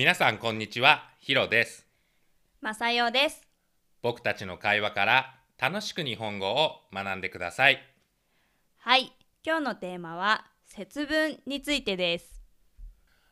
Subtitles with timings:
[0.00, 1.86] 皆さんこんにちは、ヒロです。
[2.62, 3.46] まさよです。
[4.00, 7.82] 僕たちの会話から楽しく日本語を学んでください。
[8.78, 9.12] はい、
[9.44, 12.40] 今日のテーマは節分についてです。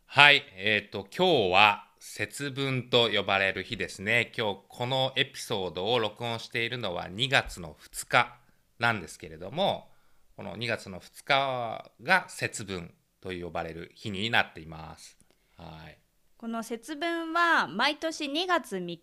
[0.05, 4.31] はい、えっ、と今日は節分と呼ばれる日ですね。
[4.37, 8.37] 今日このエピソードを録音しているのは2月の2日
[8.79, 9.89] なんですけれども、
[10.37, 12.93] この2月の2日が節分
[13.23, 15.17] と呼ばれる日になっています。
[15.57, 16.08] はい。
[16.39, 19.01] この節分は毎年2月3日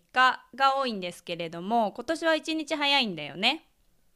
[0.54, 3.66] が多いんですけれども、今年は1日早いんだよね。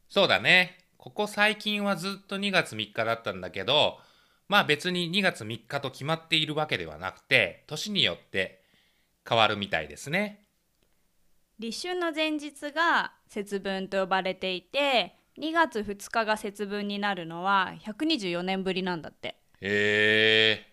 [0.08, 0.78] そうだね。
[0.96, 3.98] ここ最近はずっと2月3日だったんだけど、
[4.48, 8.62] まあ別に2月3日と決まっているわけではなくて、年によって
[9.28, 10.46] 変わるみたいですね。
[11.58, 19.36] 立春の前日が節分と呼ばれていて、2月2日が節分になるのは124年ぶりなんだって。
[19.60, 20.69] へえ。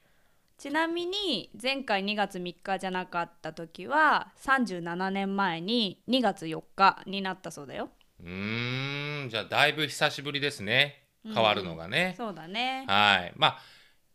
[0.68, 7.90] ちなみに前回2月3日じゃなかった時は37年前に2月4日になったそうだよ。
[8.22, 11.06] うーん、じゃあだいぶ久しぶりですね。
[11.24, 12.16] 変わるのがね。
[12.18, 12.84] そうだね。
[12.86, 13.34] はい。
[13.38, 13.58] まあ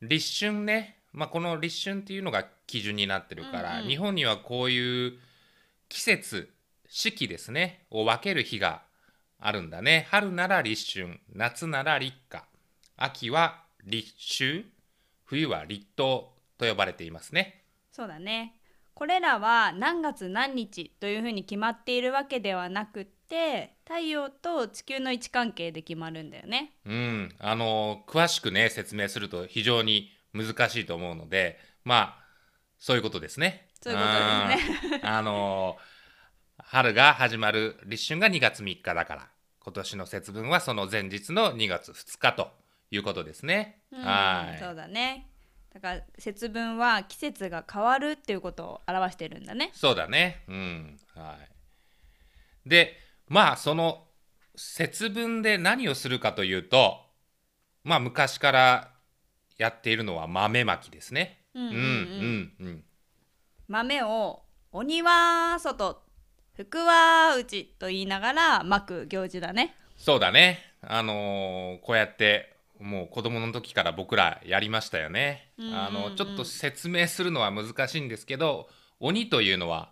[0.03, 0.99] 立春ね。
[1.15, 5.15] まあこの立春っていうのが基準になってるから、うんうん日本にはこういう
[5.89, 6.53] 季節、
[6.87, 8.83] 四季ですね、を分ける日が
[9.39, 10.07] あるんだね。
[10.11, 12.45] 春なら立春、夏なら立夏、
[12.99, 14.67] 秋は立秋、
[15.25, 16.33] 冬は立冬
[16.63, 17.65] と呼ばれていますね。
[17.91, 18.55] そうだね。
[18.95, 26.75] これらは何月何日というふうに決まっているわけではなくって太陽と地球の位置関係で決まるんだよね。
[26.87, 32.25] うん、あの詳しくね説明すると非常に難しいと思うのでまあ
[32.79, 33.67] そういうことですね。
[33.83, 35.01] そういうことですね。
[35.03, 35.77] うんあの
[36.59, 42.53] 春が始まる立春が2月3日だから今年の節分はその前日の2月2日と
[42.93, 43.83] いうことですね。
[43.91, 45.32] うんはいそうだね。
[45.73, 49.71] だから節分は季節が変わるっていうことを表してるんだね。
[49.73, 50.45] そうだね。
[50.49, 50.99] うん。
[51.15, 51.39] は
[52.67, 52.69] い。
[52.69, 52.97] で、
[53.29, 54.05] まあ、その
[54.55, 57.01] 節分で何をするかというと、
[57.85, 58.91] まあ、昔から
[59.57, 61.39] やっているのは豆まきですね。
[61.55, 61.81] うんうんうんうん
[62.61, 62.85] うんうん。
[63.69, 66.03] 豆を鬼は外、
[66.55, 69.75] 福は内と言いながら巻く行事だね。
[69.97, 70.59] そうだね。
[70.83, 72.52] あのーこうやって、
[72.83, 75.53] もう子供の時から僕らやりましたよね。
[75.59, 78.69] うんうんうんあの、ちょっと説明するのは難しいんですけど、
[79.01, 79.91] 鬼というのは、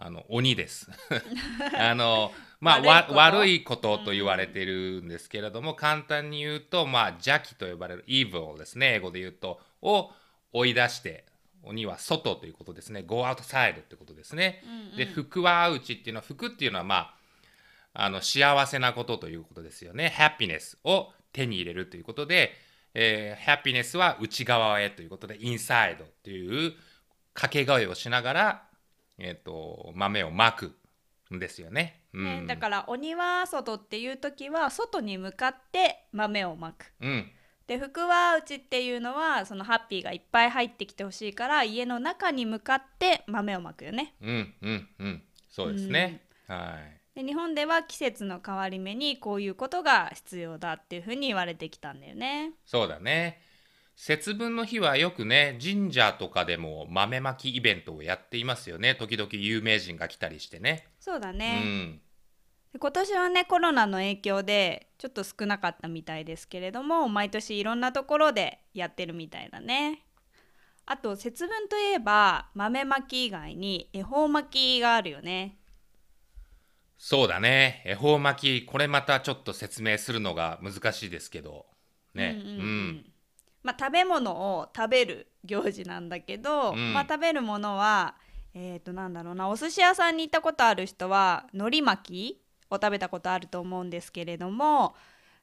[0.00, 0.88] あの鬼です。
[1.76, 10.12] あのまあわ悪悪いことと言われているんですけれども、簡単に言うとまあ邪気と呼ばれる evil ですね英語で言うとを
[10.52, 11.24] 追い出して
[11.64, 14.62] 鬼は外ということですね go outside ってことですね。
[14.64, 17.14] うんうんで福は内っていうのは福っていうのはま
[17.92, 20.14] ああの幸せなことということですよね。
[20.16, 22.52] happiness を手に入れるということで、
[22.94, 26.72] えー、happiness は内側へということで inside っていう
[27.34, 28.62] 掛け声をしながら、
[29.18, 30.76] えー、と豆をまく
[31.34, 32.02] んですよね。
[32.14, 36.92] うんね、だから鬼は外っていう時は外に向かって豆をまく。
[37.00, 37.30] うん
[37.66, 44.14] で福は内っていうのはそのハッピーがいっぱい入ってきてほしいから家の中に向かって豆をまくよね。
[44.22, 46.22] うんうんうんそうですね。
[46.46, 52.52] はいで日本では季節の変わり目にこういうことが必要だっていうふうに言われてきたんだよね。
[52.64, 53.40] そうだね。
[53.96, 60.86] 節分の日はよくね神社とかでも豆まきイベントをやっていますよね時々有名人が来たりしてね。
[61.00, 62.00] そうだうね、ん
[62.72, 70.04] で今年はねコロナの影響でちょっと少なかったみたいですけれども毎年いろんなところでやってるみたいだね。
[70.86, 75.56] あと節分といえば豆まき以外に恵方巻きがあるよね。
[76.98, 77.82] そうだね。
[77.86, 81.66] 恵方巻きこれまたちょっと説明するのが難しいですけど。
[82.14, 82.36] ね。
[82.44, 83.12] うんうんうん
[83.62, 86.92] まあ、食べ物を食べる行事なんだけど、うん。
[86.92, 88.14] まあ、食べるものは
[88.60, 89.48] えー、となんだろうな。
[89.48, 94.94] お寿司屋さんに行ったことある人は海苔巻きを食べたことあると思うんですけれども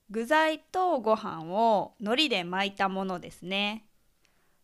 [0.10, 3.86] 具材とご飯を海苔で巻いたものですね。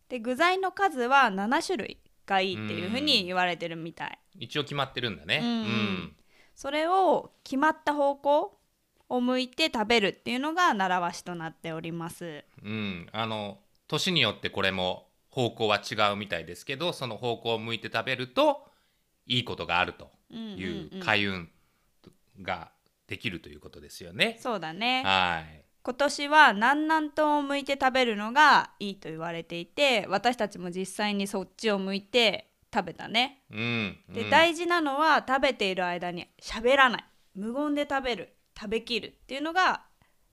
[0.08, 4.18] で具材の数は7種類がいいっていうふうに言われてるみたい。
[4.38, 5.40] 一応決まってるんだね。
[5.42, 5.46] うん。
[5.46, 6.16] うん
[6.54, 8.58] それを決まった方向
[9.08, 12.44] を向いて食べるっていうのが習わしとなっております。
[12.62, 13.58] うんうんあの
[13.88, 18.66] 年によってこれも方向は違うみたいですけどその方向を向いて食べると
[19.26, 21.50] いいことがあるといううん開運
[22.40, 22.70] が
[23.06, 24.38] できるということですよね。
[24.40, 25.02] そうだね。
[25.04, 25.64] はい。
[25.84, 33.44] 今年は南南東を向いて食べるのがいいと言われていて私たちも実際にそっちを向いて食べたね。
[33.50, 33.98] うん。
[34.08, 37.04] で、うん大事なのは食べている間に喋らない
[37.34, 39.82] 無言で食べる食べきるっていうのが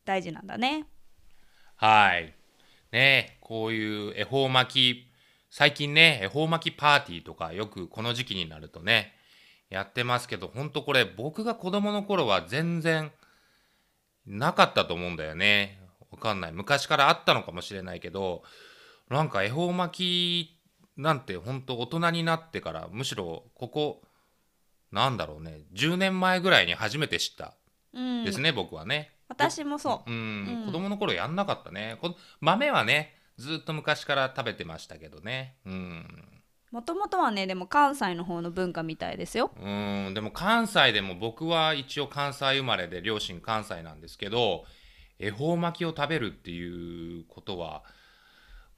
[0.06, 0.88] 大事なんだね。
[1.76, 2.34] はい。
[2.92, 5.10] ねこういう恵方巻き
[5.50, 9.14] 最近ね恵方巻きパーティーとかよくこの時期になるとね
[9.70, 13.12] やってますけどほんとこれ僕が子供の頃は全然
[14.26, 15.80] なかったと思うんだよね
[16.12, 18.44] わかんない昔からあったのかもしれないけど
[19.10, 20.59] なんか恵方巻き
[21.02, 24.02] なんてほんと大人になってからむしろここ
[24.92, 27.56] なんだろうね10年前ぐらいに初めて知った
[27.94, 28.26] うん。
[28.26, 29.12] ですね、僕はね。
[29.28, 30.12] 私もそう。
[30.12, 30.66] うん、うん。
[30.66, 31.98] 子供の頃やんなかったね。
[32.02, 35.56] こ豆はねずっと昔から食べてましたけどね。
[35.66, 36.06] うん。
[36.72, 39.52] もともとはねでも関西の方の文化みたいですよ。
[39.60, 40.14] うん。
[40.14, 44.66] でも関西でも僕は一応関西生まれで両親関西なんですけど
[45.20, 47.84] 恵方巻きを食べるっていうことは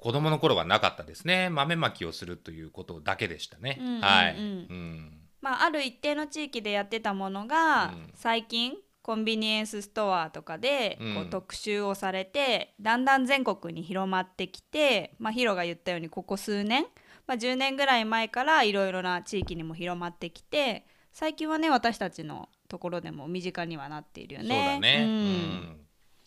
[0.01, 1.49] 子供の頃はなかったですね。
[1.51, 4.01] 豆巻きをするということだけでしたね、うんうんうん。
[4.01, 5.11] はい、うん、
[5.41, 8.09] まあある一定の地域でやってたものが、うん。
[8.15, 11.17] 最近コンビニエンスストアとかでこうん。
[11.27, 16.85] う特集をされて、だんだん全国に広まってきて、まあ、ヒロが言ったようにここ数年、
[17.27, 24.47] まあ、10年ぐらい前からいろいろな地域にも広まってきて最近はね私たちのところでも身近にはなっているよね。
[24.47, 25.77] そうだね、ううんん。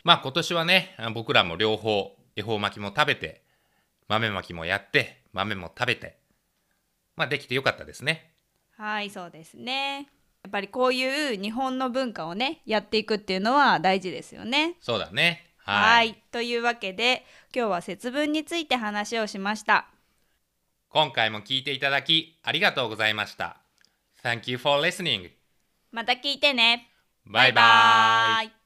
[0.05, 3.44] まあ今年はね僕らも両方恵方巻きも食べて
[4.09, 6.17] 豆巻きもやって豆も食べて
[7.17, 8.33] まあできてよかったですね。
[8.77, 10.09] はいそうですね。
[10.43, 14.77] やっぱりこういう日本の文化をねやっていくっていうのは大事ですよね。
[14.81, 15.55] そうだね。
[15.59, 16.23] はい。
[16.31, 17.25] というわけで
[17.55, 19.87] 今日は節分について話をしました。
[20.89, 23.57] 今回も聞いていただきありがとうございました。
[24.23, 25.31] Thank you for listening
[25.93, 26.91] また聞いてね。
[27.27, 28.64] バイバイイ